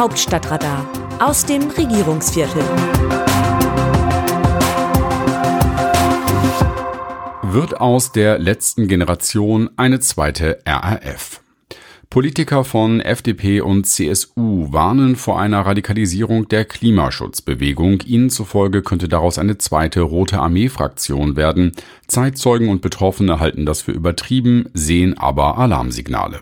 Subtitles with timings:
[0.00, 2.62] Hauptstadtradar aus dem Regierungsviertel.
[7.42, 11.42] Wird aus der letzten Generation eine zweite RAF?
[12.08, 18.00] Politiker von FDP und CSU warnen vor einer Radikalisierung der Klimaschutzbewegung.
[18.06, 21.72] Ihnen zufolge könnte daraus eine zweite Rote Armee-Fraktion werden.
[22.06, 26.40] Zeitzeugen und Betroffene halten das für übertrieben, sehen aber Alarmsignale.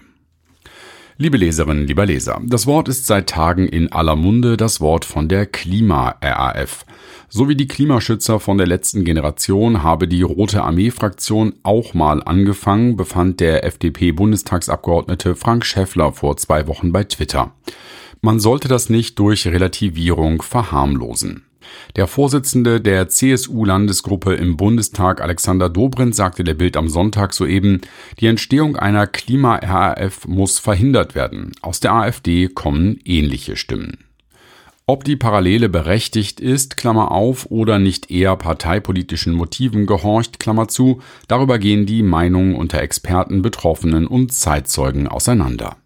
[1.20, 5.28] Liebe Leserinnen, lieber Leser, das Wort ist seit Tagen in aller Munde das Wort von
[5.28, 6.86] der Klima-RAF.
[7.28, 12.96] So wie die Klimaschützer von der letzten Generation habe die Rote Armee-Fraktion auch mal angefangen,
[12.96, 17.50] befand der FDP-Bundestagsabgeordnete Frank Schäffler vor zwei Wochen bei Twitter.
[18.20, 21.47] Man sollte das nicht durch Relativierung verharmlosen.
[21.96, 27.80] Der Vorsitzende der CSU-Landesgruppe im Bundestag, Alexander Dobrindt, sagte der Bild am Sonntag soeben,
[28.20, 31.52] die Entstehung einer Klima-RAF muss verhindert werden.
[31.62, 33.98] Aus der AfD kommen ähnliche Stimmen.
[34.90, 41.02] Ob die Parallele berechtigt ist, Klammer auf, oder nicht eher parteipolitischen Motiven gehorcht, Klammer zu,
[41.26, 45.76] darüber gehen die Meinungen unter Experten, Betroffenen und Zeitzeugen auseinander.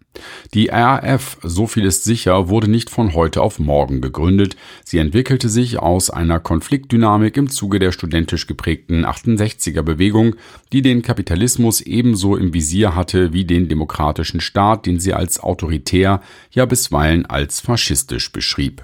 [0.53, 4.55] Die RAF, so viel ist sicher, wurde nicht von heute auf morgen gegründet.
[4.85, 10.35] Sie entwickelte sich aus einer Konfliktdynamik im Zuge der studentisch geprägten 68er Bewegung,
[10.71, 16.21] die den Kapitalismus ebenso im Visier hatte wie den demokratischen Staat, den sie als autoritär,
[16.51, 18.83] ja bisweilen als faschistisch beschrieb.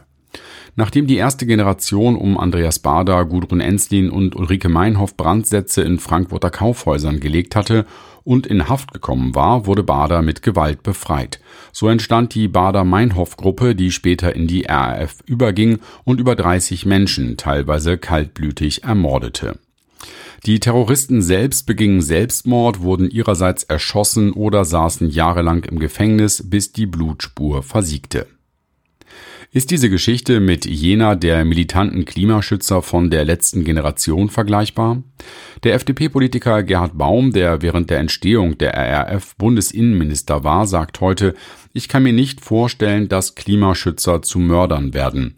[0.76, 6.50] Nachdem die erste Generation um Andreas Bader, Gudrun Enslin und Ulrike Meinhoff Brandsätze in Frankfurter
[6.50, 7.86] Kaufhäusern gelegt hatte
[8.24, 11.40] und in Haft gekommen war, wurde Bader mit Gewalt befreit.
[11.72, 17.98] So entstand die Bader-Meinhof-Gruppe, die später in die RAF überging und über 30 Menschen teilweise
[17.98, 19.60] kaltblütig ermordete.
[20.46, 26.86] Die Terroristen selbst begingen Selbstmord, wurden ihrerseits erschossen oder saßen jahrelang im Gefängnis, bis die
[26.86, 28.26] Blutspur versiegte.
[29.52, 35.02] Ist diese Geschichte mit jener der militanten Klimaschützer von der letzten Generation vergleichbar?
[35.64, 41.34] Der FDP-Politiker Gerhard Baum, der während der Entstehung der RRF Bundesinnenminister war, sagt heute,
[41.74, 45.34] ich kann mir nicht vorstellen, dass Klimaschützer zu Mördern werden.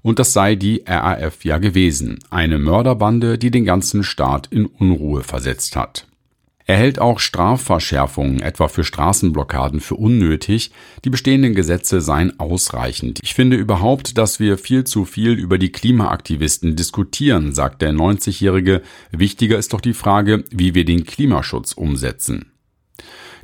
[0.00, 5.24] Und das sei die RAF ja gewesen, eine Mörderbande, die den ganzen Staat in Unruhe
[5.24, 6.05] versetzt hat.
[6.68, 10.72] Er hält auch Strafverschärfungen, etwa für Straßenblockaden, für unnötig.
[11.04, 13.20] Die bestehenden Gesetze seien ausreichend.
[13.22, 18.82] Ich finde überhaupt, dass wir viel zu viel über die Klimaaktivisten diskutieren, sagt der 90-Jährige.
[19.12, 22.50] Wichtiger ist doch die Frage, wie wir den Klimaschutz umsetzen.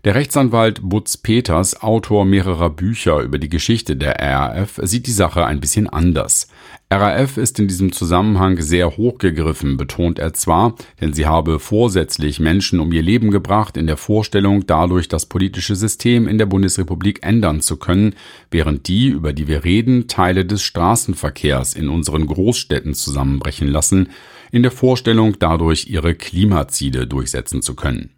[0.04, 5.46] Der Rechtsanwalt Butz Peters, Autor mehrerer Bücher über die Geschichte der RAF, sieht die Sache
[5.46, 6.48] ein bisschen anders.
[6.90, 12.80] RAF ist in diesem Zusammenhang sehr hochgegriffen, betont er zwar, denn sie habe vorsätzlich Menschen
[12.80, 17.60] um ihr Leben gebracht in der Vorstellung, dadurch das politische System in der Bundesrepublik ändern
[17.60, 18.16] zu können,
[18.50, 24.08] während die, über die wir reden, Teile des Straßenverkehrs in unseren Großstädten zusammenbrechen lassen,
[24.50, 28.10] in der Vorstellung, dadurch ihre Klimaziele durchsetzen zu können.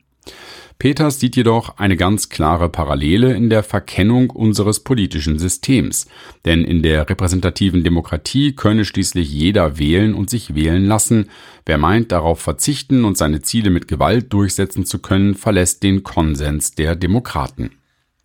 [0.78, 6.06] Peters sieht jedoch eine ganz klare Parallele in der Verkennung unseres politischen Systems,
[6.44, 11.30] denn in der repräsentativen Demokratie könne schließlich jeder wählen und sich wählen lassen,
[11.64, 16.72] wer meint darauf verzichten und seine Ziele mit Gewalt durchsetzen zu können, verlässt den Konsens
[16.72, 17.70] der Demokraten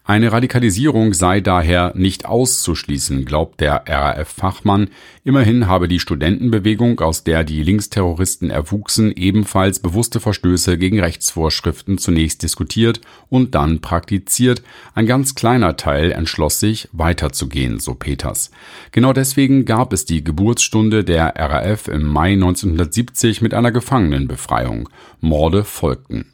[0.09, 4.89] eine Radikalisierung sei daher nicht auszuschließen, glaubt der RAF-Fachmann.
[5.23, 12.41] Immerhin habe die Studentenbewegung, aus der die Linksterroristen erwuchsen, ebenfalls bewusste Verstöße gegen Rechtsvorschriften zunächst
[12.41, 14.63] diskutiert und dann praktiziert.
[14.95, 18.49] Ein ganz kleiner Teil entschloss sich, weiterzugehen, so Peters.
[18.91, 24.89] Genau deswegen gab es die Geburtsstunde der RAF im Mai 1970 mit einer Gefangenenbefreiung.
[25.21, 26.31] Morde folgten.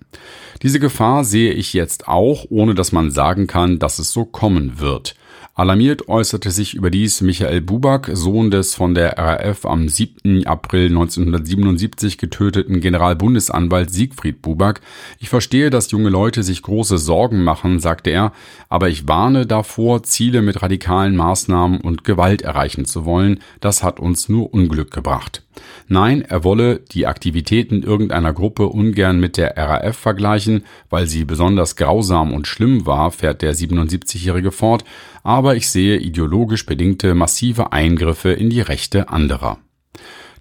[0.61, 4.79] Diese Gefahr sehe ich jetzt auch, ohne dass man sagen kann, dass es so kommen
[4.79, 5.16] wird.
[5.57, 10.45] Alarmiert äußerte sich überdies Michael Buback, Sohn des von der RAF am 7.
[10.45, 14.81] April 1977 getöteten Generalbundesanwalt Siegfried Buback.
[15.17, 18.33] Ich verstehe, dass junge Leute sich große Sorgen machen, sagte er,
[18.67, 23.39] aber ich warne davor, Ziele mit radikalen Maßnahmen und Gewalt erreichen zu wollen.
[23.62, 25.44] Das hat uns nur Unglück gebracht.
[25.88, 31.75] Nein, er wolle die Aktivitäten irgendeiner Gruppe ungern mit der RAF vergleichen, weil sie besonders
[31.75, 34.84] grausam und schlimm war, fährt der 77-Jährige fort,
[35.24, 39.60] aber ich sehe ideologisch bedingte massive Eingriffe in die Rechte anderer.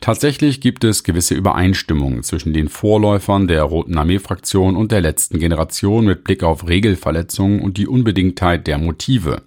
[0.00, 6.04] Tatsächlich gibt es gewisse Übereinstimmungen zwischen den Vorläufern der Roten Armee-Fraktion und der letzten Generation
[6.04, 9.42] mit Blick auf Regelverletzungen und die Unbedingtheit der Motive.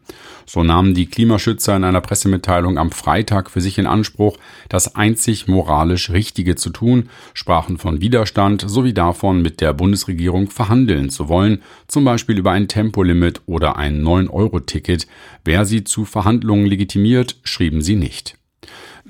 [0.50, 4.38] So nahmen die Klimaschützer in einer Pressemitteilung am Freitag für sich in Anspruch,
[4.70, 11.10] das einzig moralisch Richtige zu tun, sprachen von Widerstand sowie davon, mit der Bundesregierung verhandeln
[11.10, 15.06] zu wollen, zum Beispiel über ein Tempolimit oder ein 9-Euro-Ticket.
[15.44, 18.37] Wer sie zu Verhandlungen legitimiert, schrieben sie nicht.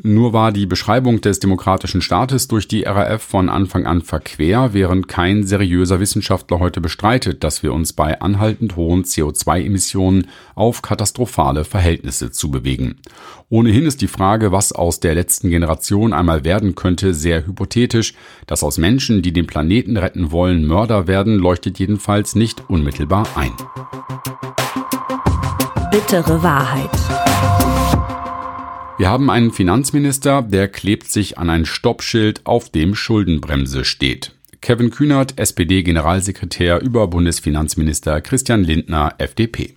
[0.03, 5.07] Nur war die Beschreibung des demokratischen Staates durch die RAF von Anfang an verquer, während
[5.07, 12.31] kein seriöser Wissenschaftler heute bestreitet, dass wir uns bei anhaltend hohen CO2-Emissionen auf katastrophale Verhältnisse
[12.31, 12.99] zubewegen.
[13.49, 18.13] Ohnehin ist die Frage, was aus der letzten Generation einmal werden könnte, sehr hypothetisch.
[18.45, 23.53] Dass aus Menschen, die den Planeten retten wollen, Mörder werden, leuchtet jedenfalls nicht unmittelbar ein.
[25.89, 27.26] Bittere Wahrheit.
[28.97, 34.31] Wir haben einen Finanzminister, der klebt sich an ein Stoppschild, auf dem Schuldenbremse steht.
[34.59, 39.75] Kevin Kühnert, SPD-Generalsekretär über Bundesfinanzminister Christian Lindner, FDP.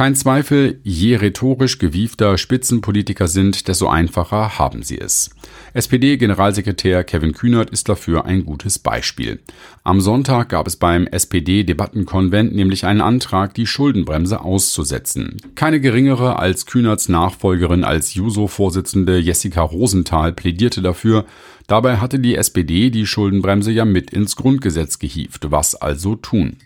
[0.00, 5.28] Kein Zweifel, je rhetorisch gewiefter Spitzenpolitiker sind, desto einfacher haben sie es.
[5.74, 9.40] SPD-Generalsekretär Kevin Kühnert ist dafür ein gutes Beispiel.
[9.84, 15.36] Am Sonntag gab es beim SPD-Debattenkonvent nämlich einen Antrag, die Schuldenbremse auszusetzen.
[15.54, 21.26] Keine geringere als Kühnerts Nachfolgerin als Juso-Vorsitzende Jessica Rosenthal plädierte dafür.
[21.66, 25.50] Dabei hatte die SPD die Schuldenbremse ja mit ins Grundgesetz gehievt.
[25.50, 26.56] Was also tun?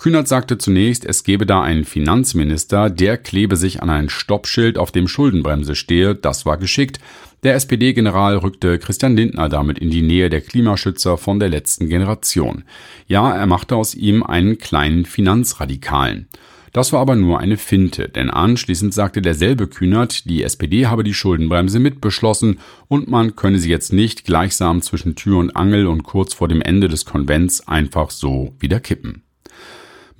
[0.00, 4.92] Kühnert sagte zunächst, es gebe da einen Finanzminister, der klebe sich an ein Stoppschild, auf
[4.92, 6.14] dem Schuldenbremse stehe.
[6.14, 7.00] Das war geschickt.
[7.42, 12.64] Der SPD-General rückte Christian Lindner damit in die Nähe der Klimaschützer von der letzten Generation.
[13.08, 16.28] Ja, er machte aus ihm einen kleinen Finanzradikalen.
[16.72, 21.12] Das war aber nur eine Finte, denn anschließend sagte derselbe Kühnert, die SPD habe die
[21.12, 22.58] Schuldenbremse mitbeschlossen
[22.88, 26.62] und man könne sie jetzt nicht gleichsam zwischen Tür und Angel und kurz vor dem
[26.62, 29.24] Ende des Konvents einfach so wieder kippen.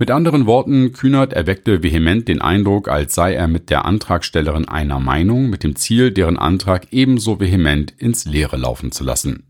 [0.01, 4.99] Mit anderen Worten, Kühnert erweckte vehement den Eindruck, als sei er mit der Antragstellerin einer
[4.99, 9.43] Meinung, mit dem Ziel, deren Antrag ebenso vehement ins Leere laufen zu lassen.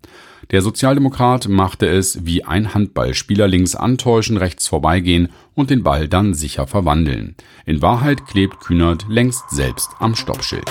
[0.51, 6.35] Der Sozialdemokrat machte es wie ein Handballspieler links antäuschen, rechts vorbeigehen und den Ball dann
[6.35, 7.37] sicher verwandeln.
[7.65, 10.69] In Wahrheit klebt Kühnert längst selbst am Stoppschild.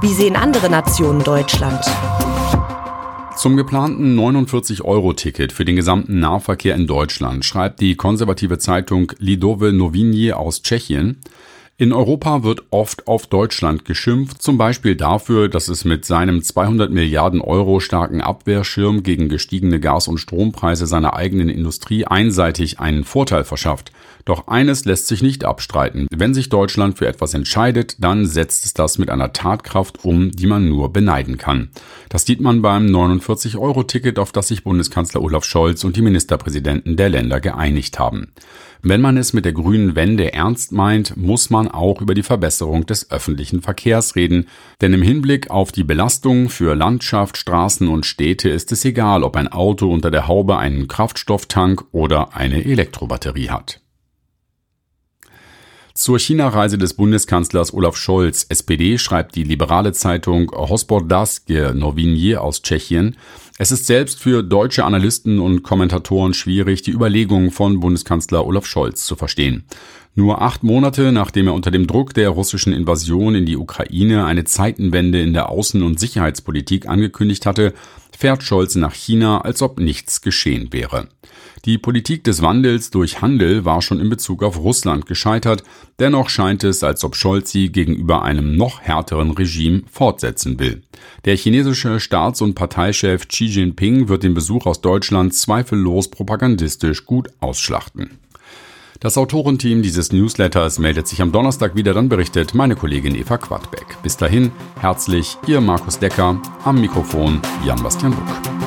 [0.00, 1.84] Wie sehen andere Nationen Deutschland?
[3.38, 10.32] Zum geplanten 49-Euro-Ticket für den gesamten Nahverkehr in Deutschland schreibt die konservative Zeitung Lidove Noviny
[10.32, 11.18] aus Tschechien,
[11.80, 16.90] in Europa wird oft auf Deutschland geschimpft, zum Beispiel dafür, dass es mit seinem 200
[16.90, 23.44] Milliarden Euro starken Abwehrschirm gegen gestiegene Gas- und Strompreise seiner eigenen Industrie einseitig einen Vorteil
[23.44, 23.92] verschafft.
[24.24, 26.08] Doch eines lässt sich nicht abstreiten.
[26.10, 30.48] Wenn sich Deutschland für etwas entscheidet, dann setzt es das mit einer Tatkraft um, die
[30.48, 31.68] man nur beneiden kann.
[32.08, 37.08] Das sieht man beim 49-Euro-Ticket, auf das sich Bundeskanzler Olaf Scholz und die Ministerpräsidenten der
[37.08, 38.32] Länder geeinigt haben.
[38.82, 42.86] Wenn man es mit der grünen Wende ernst meint, muss man auch über die Verbesserung
[42.86, 44.48] des öffentlichen Verkehrs reden,
[44.80, 49.36] denn im Hinblick auf die Belastung für Landschaft, Straßen und Städte ist es egal, ob
[49.36, 53.80] ein Auto unter der Haube einen Kraftstofftank oder eine Elektrobatterie hat.
[55.98, 63.16] Zur China-Reise des Bundeskanzlers Olaf Scholz, SPD, schreibt die liberale Zeitung Hospodarske Noviny aus Tschechien,
[63.58, 69.04] es ist selbst für deutsche Analysten und Kommentatoren schwierig, die Überlegungen von Bundeskanzler Olaf Scholz
[69.04, 69.64] zu verstehen.
[70.14, 74.44] Nur acht Monate nachdem er unter dem Druck der russischen Invasion in die Ukraine eine
[74.44, 77.74] Zeitenwende in der Außen- und Sicherheitspolitik angekündigt hatte,
[78.18, 81.08] fährt Scholz nach China, als ob nichts geschehen wäre.
[81.64, 85.62] Die Politik des Wandels durch Handel war schon in Bezug auf Russland gescheitert,
[86.00, 90.82] dennoch scheint es, als ob Scholz sie gegenüber einem noch härteren Regime fortsetzen will.
[91.26, 97.28] Der chinesische Staats- und Parteichef Xi Jinping wird den Besuch aus Deutschland zweifellos propagandistisch gut
[97.38, 98.18] ausschlachten.
[98.98, 103.77] Das Autorenteam dieses Newsletters meldet sich am Donnerstag wieder, dann berichtet meine Kollegin Eva Quadbeck.
[104.02, 108.57] Bis dahin, herzlich, Ihr Markus Decker, am Mikrofon Jan-Bastian Buck.